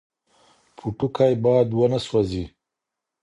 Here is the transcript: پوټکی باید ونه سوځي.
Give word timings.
پوټکی 0.77 1.33
باید 1.43 1.67
ونه 1.73 1.99
سوځي. 2.07 2.43